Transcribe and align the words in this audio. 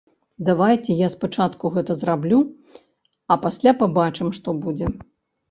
Давайце 0.45 0.95
я 1.01 1.09
спачатку 1.15 1.71
гэта 1.75 1.97
зраблю, 2.05 2.39
а 3.31 3.39
пасля 3.45 3.71
пабачым, 3.85 4.33
што 4.41 4.59
будзе. 4.67 4.93